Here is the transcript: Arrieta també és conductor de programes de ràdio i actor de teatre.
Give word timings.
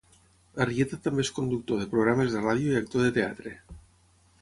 Arrieta 0.63 0.99
també 1.09 1.27
és 1.27 1.31
conductor 1.39 1.81
de 1.83 1.89
programes 1.93 2.35
de 2.37 2.45
ràdio 2.49 2.75
i 2.75 2.83
actor 2.83 3.07
de 3.09 3.15
teatre. 3.23 3.59